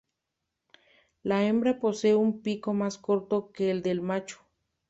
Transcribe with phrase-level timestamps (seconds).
[1.21, 4.39] La hembra posee un pico más corto que el del macho.